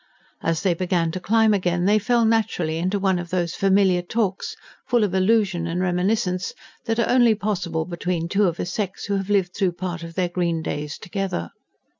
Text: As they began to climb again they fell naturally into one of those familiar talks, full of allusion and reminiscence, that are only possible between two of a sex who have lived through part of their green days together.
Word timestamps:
As 0.41 0.63
they 0.63 0.73
began 0.73 1.11
to 1.11 1.19
climb 1.19 1.53
again 1.53 1.85
they 1.85 1.99
fell 1.99 2.25
naturally 2.25 2.79
into 2.79 2.97
one 2.97 3.19
of 3.19 3.29
those 3.29 3.53
familiar 3.53 4.01
talks, 4.01 4.55
full 4.87 5.03
of 5.03 5.13
allusion 5.13 5.67
and 5.67 5.79
reminiscence, 5.79 6.55
that 6.85 6.97
are 6.97 7.07
only 7.07 7.35
possible 7.35 7.85
between 7.85 8.27
two 8.27 8.45
of 8.47 8.59
a 8.59 8.65
sex 8.65 9.05
who 9.05 9.17
have 9.17 9.29
lived 9.29 9.53
through 9.55 9.73
part 9.73 10.01
of 10.01 10.15
their 10.15 10.29
green 10.29 10.63
days 10.63 10.97
together. 10.97 11.51